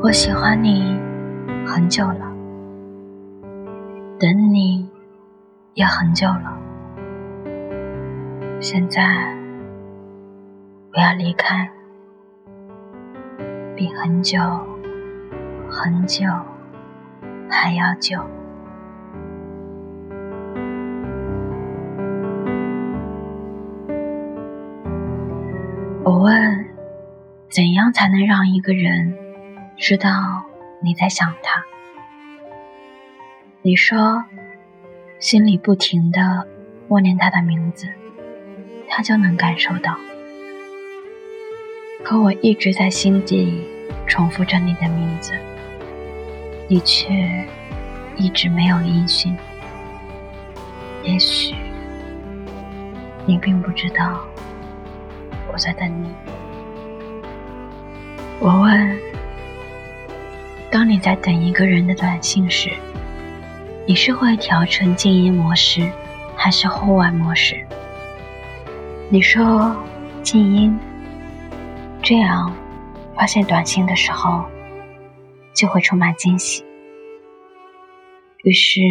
[0.00, 0.96] 我喜欢你
[1.66, 2.32] 很久了，
[4.16, 4.88] 等你
[5.74, 6.56] 也很久了。
[8.60, 9.02] 现在
[10.94, 11.68] 我要离开，
[13.74, 14.40] 比很久
[15.68, 16.26] 很久
[17.50, 18.20] 还要久。
[26.04, 26.64] 我问：
[27.50, 29.12] 怎样才能让一个人
[29.80, 30.10] 知道
[30.82, 31.64] 你在想他？
[33.62, 34.24] 你说，
[35.20, 36.48] 心里不停的
[36.88, 37.86] 默念他的名字，
[38.88, 39.96] 他就能感受到。
[42.04, 43.64] 可我一直在心底
[44.04, 45.32] 重复着你的名字，
[46.66, 47.46] 你却
[48.16, 49.32] 一直没有音讯。
[51.04, 51.54] 也许，
[53.26, 54.26] 你并不知道。
[55.52, 56.12] 我在等你。
[58.40, 58.97] 我问：
[60.70, 62.70] 当你在等一个人的短信时，
[63.86, 65.90] 你是会调成静音模式，
[66.36, 67.66] 还是户外模式？
[69.10, 69.74] 你说
[70.22, 70.78] 静音，
[72.02, 72.54] 这样
[73.14, 74.44] 发现短信的时候
[75.54, 76.62] 就会充满惊喜。
[78.44, 78.82] 于是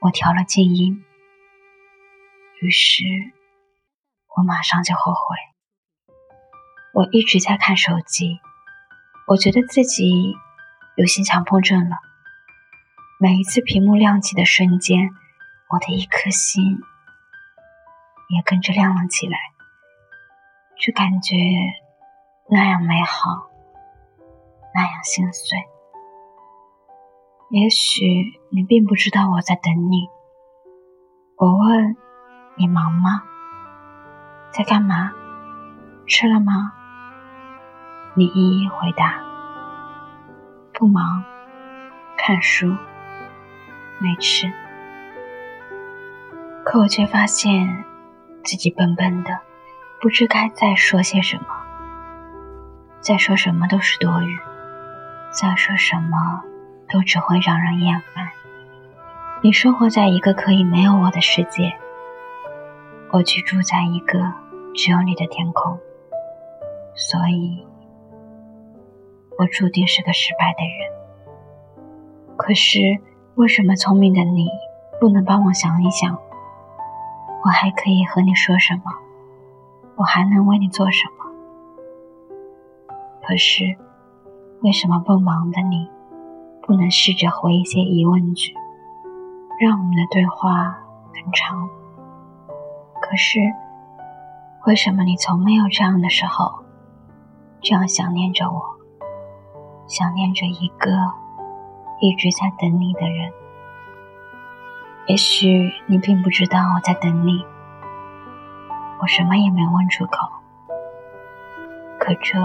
[0.00, 1.04] 我调了静音，
[2.62, 3.04] 于是
[4.34, 5.36] 我马上就后悔。
[6.94, 8.40] 我一直在看手机，
[9.26, 10.34] 我觉得自己
[10.96, 11.96] 有些强迫症了。
[13.18, 15.10] 每一次屏幕亮起的瞬间，
[15.68, 16.80] 我的一颗心
[18.28, 19.38] 也跟着亮了起来，
[20.78, 21.34] 这感觉
[22.48, 23.50] 那样美好，
[24.74, 25.58] 那样心碎。
[27.50, 30.08] 也许你并不知道我在等你。
[31.36, 31.96] 我问
[32.56, 33.22] 你忙吗？
[34.50, 35.12] 在干嘛？
[36.06, 36.72] 吃了吗？
[38.14, 39.20] 你一一回答
[40.78, 41.24] ：“不忙，
[42.18, 42.76] 看书，
[43.98, 44.52] 没吃。”
[46.62, 47.84] 可我却发现
[48.44, 49.38] 自己笨笨的，
[50.02, 51.44] 不知该再说些什么。
[53.00, 54.38] 再说什么都是多余，
[55.30, 56.42] 再说什么
[56.90, 58.28] 都只会让人厌烦。
[59.40, 61.74] 你生活在一个可以没有我的世界，
[63.12, 64.34] 我居住在一个
[64.74, 65.78] 只有你的天空，
[66.94, 67.66] 所以。
[69.38, 72.36] 我注定是个失败的人。
[72.36, 72.78] 可是，
[73.34, 74.48] 为什么聪明的你
[75.00, 76.18] 不能帮我想一想？
[77.44, 78.92] 我还可以和你说什么？
[79.96, 81.24] 我还能为你做什么？
[83.22, 83.76] 可是，
[84.62, 85.88] 为什么不忙的你
[86.62, 88.54] 不能试着回一些疑问句，
[89.60, 90.78] 让我们的对话
[91.14, 91.68] 更长？
[93.00, 93.40] 可是，
[94.66, 96.64] 为什么你从没有这样的时候，
[97.60, 98.75] 这样想念着我？
[99.86, 100.90] 想念着一个
[102.00, 103.32] 一直在等你的人，
[105.06, 107.44] 也许你并不知道我在等你。
[109.00, 110.28] 我什么也没问出口，
[112.00, 112.38] 可这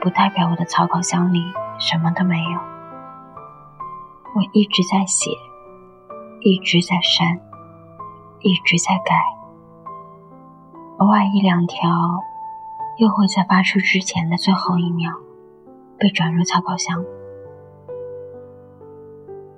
[0.00, 1.42] 不代表我的草稿箱里
[1.78, 2.60] 什么都没有。
[4.34, 5.30] 我一直在写，
[6.40, 7.40] 一直在删，
[8.40, 9.14] 一直在改，
[10.98, 11.88] 偶尔一两条，
[12.98, 15.10] 又会在发出之前的最后一秒。
[15.98, 17.04] 被转入草稿箱，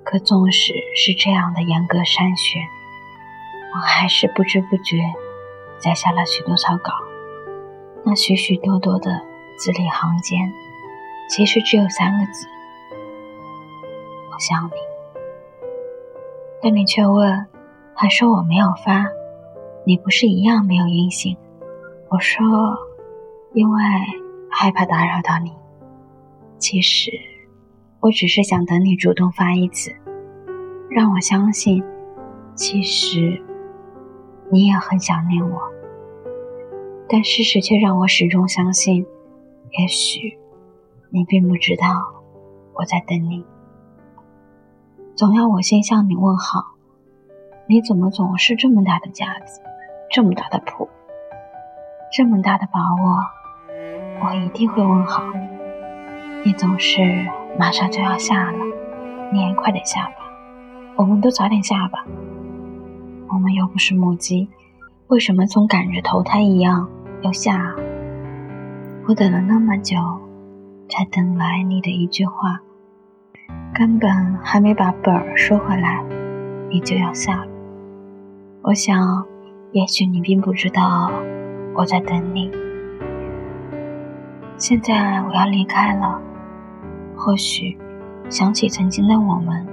[0.03, 2.61] 可纵使是这样的严格筛选，
[3.73, 4.97] 我还是不知不觉
[5.79, 6.93] 摘下了许多草稿。
[8.05, 9.21] 那许许多多的
[9.57, 10.51] 字里行间，
[11.29, 12.47] 其实只有三个字：
[14.31, 14.71] 我想你。
[16.61, 17.45] 但你却问，
[17.93, 19.07] 还说我没有发，
[19.85, 21.35] 你不是一样没有音信？
[22.09, 22.45] 我说，
[23.53, 23.81] 因为
[24.49, 25.51] 害怕打扰到你。
[26.59, 27.11] 其实，
[27.99, 29.95] 我只是想等你主动发一次，
[30.89, 31.83] 让我相信，
[32.55, 33.41] 其实
[34.49, 35.61] 你也很想念我。
[37.07, 39.05] 但事实却让我始终相信，
[39.79, 40.37] 也许
[41.09, 41.85] 你并不知道
[42.73, 43.45] 我在等你。
[45.15, 46.63] 总要我先向你问好，
[47.67, 49.61] 你怎么总是这么大的架子，
[50.11, 50.89] 这么大的谱，
[52.11, 53.23] 这么大的把握，
[54.25, 55.23] 我一定会问好。
[56.47, 57.01] 你总是
[57.59, 58.59] 马上就要下了，
[59.33, 60.13] 你也快点下吧，
[60.95, 62.05] 我们都早点下吧。
[63.27, 64.47] 我们又不是母鸡，
[65.07, 66.87] 为什么总赶着投胎一样
[67.21, 67.75] 要下？
[69.09, 69.97] 我等了那么久，
[70.87, 72.61] 才等来你的一句话，
[73.73, 74.09] 根本
[74.41, 76.01] 还没把本儿收回来，
[76.69, 77.47] 你就要下了。
[78.61, 79.25] 我想，
[79.73, 81.11] 也许你并不知道
[81.75, 82.49] 我在等你。
[84.55, 86.21] 现在我要离开了。
[87.17, 87.77] 或许
[88.29, 89.67] 想起曾经的我们，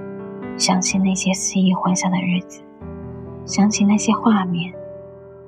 [0.58, 2.62] 想起那些肆意欢笑的日子，
[3.44, 4.72] 想起那些画面，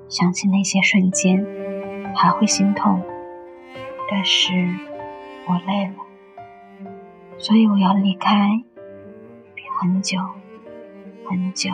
[0.09, 1.45] 想起那些瞬间，
[2.15, 3.03] 还会心痛。
[4.11, 4.53] 但是
[5.49, 6.91] 我累了，
[7.39, 8.63] 所以我要离开，
[9.55, 10.19] 比很久
[11.29, 11.71] 很久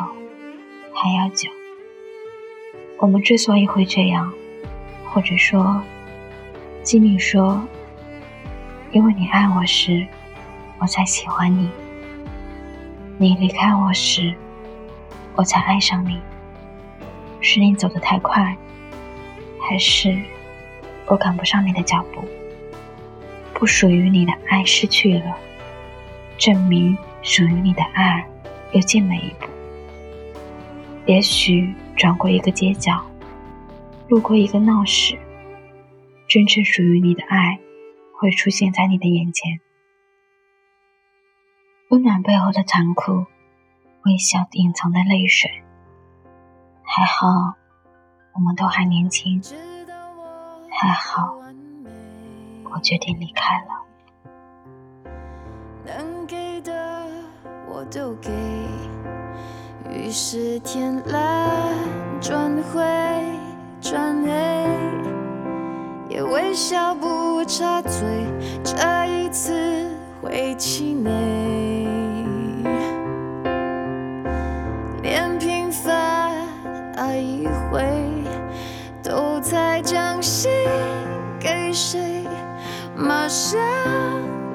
[0.95, 1.51] 还要久。
[2.99, 4.33] 我们之所以会这样，
[5.11, 5.83] 或者说，
[6.83, 7.61] 吉米说，
[8.93, 10.07] 因为你爱我时，
[10.79, 11.69] 我才喜欢你；
[13.19, 14.33] 你离开我时，
[15.35, 16.21] 我才爱上你。
[17.41, 18.57] 是你走得太快，
[19.61, 20.17] 还是
[21.07, 22.25] 我赶不上你的脚步？
[23.55, 25.37] 不属于你的爱失去了，
[26.39, 28.25] 证明属于你的爱
[28.71, 29.49] 又进了一步。
[31.07, 31.75] 也许。
[31.95, 33.01] 转过一个街角，
[34.09, 35.17] 路过一个闹市，
[36.27, 37.61] 真正属于你的爱
[38.23, 39.59] 会出现在你的眼前。
[41.89, 43.27] 温暖背后的残酷，
[44.05, 45.51] 微笑隐藏的泪水。
[46.85, 47.27] 还好，
[48.35, 49.43] 我们都还年轻。
[50.71, 51.35] 还好，
[52.73, 53.83] 我决定离开了。
[55.85, 57.05] 能给的
[57.67, 58.31] 我都给。
[59.91, 61.77] 于是天蓝
[62.21, 62.81] 转灰
[63.81, 64.31] 转黑，
[66.09, 67.09] 也微笑不
[67.45, 68.01] 插嘴，
[68.63, 69.89] 这一次
[70.21, 71.11] 会气馁。
[75.03, 76.47] 连平凡
[76.97, 77.83] 爱一回，
[79.03, 80.51] 都在将心
[81.41, 82.25] 给谁，
[82.97, 83.61] 马上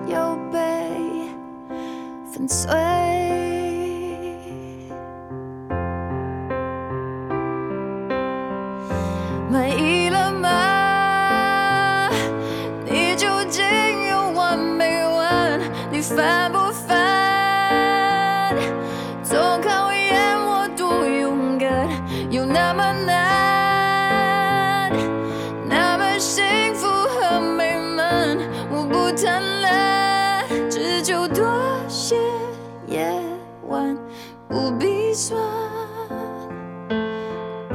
[0.08, 0.60] 又被
[2.32, 3.47] 粉碎。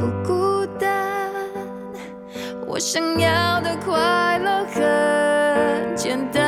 [0.03, 1.31] 不孤单，
[2.67, 6.42] 我想要的快乐很简单，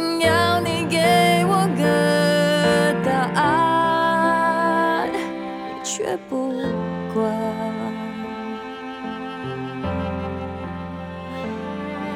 [0.00, 0.96] 想要你给
[1.44, 1.84] 我个
[3.04, 6.54] 答案，你却不
[7.12, 7.20] 管。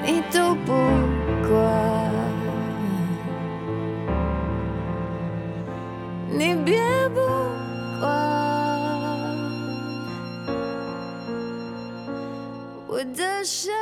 [0.03, 0.73] 你都不
[1.47, 1.53] 管。
[6.31, 7.21] 你别不
[8.01, 8.09] 管。
[12.87, 13.75] 我的伤。